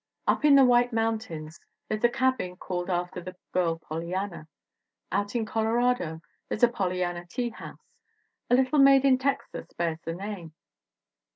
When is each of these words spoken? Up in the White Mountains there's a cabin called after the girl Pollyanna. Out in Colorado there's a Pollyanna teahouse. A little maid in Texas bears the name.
Up 0.25 0.43
in 0.43 0.55
the 0.55 0.65
White 0.65 0.91
Mountains 0.91 1.59
there's 1.87 2.03
a 2.03 2.09
cabin 2.09 2.55
called 2.55 2.89
after 2.89 3.21
the 3.21 3.35
girl 3.53 3.77
Pollyanna. 3.77 4.47
Out 5.11 5.35
in 5.35 5.45
Colorado 5.45 6.21
there's 6.49 6.63
a 6.63 6.67
Pollyanna 6.69 7.27
teahouse. 7.29 7.93
A 8.49 8.55
little 8.55 8.79
maid 8.79 9.05
in 9.05 9.19
Texas 9.19 9.67
bears 9.77 9.99
the 10.03 10.15
name. 10.15 10.55